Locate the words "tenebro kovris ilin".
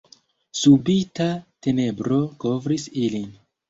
1.69-3.35